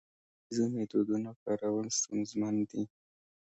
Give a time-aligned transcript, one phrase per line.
[0.03, 2.83] د دودیزو میتودونو کارول ستونزمن دي.